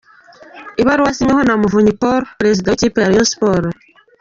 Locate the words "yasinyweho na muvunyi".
1.09-1.91